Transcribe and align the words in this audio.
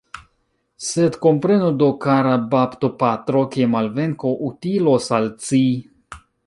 Sed 0.85 1.17
komprenu 1.25 1.67
do, 1.83 1.91
kara 2.07 2.33
baptopatro, 2.55 3.47
ke 3.55 3.69
malvenko 3.77 4.35
utilos 4.53 5.13
al 5.21 5.35
ci. 5.49 5.65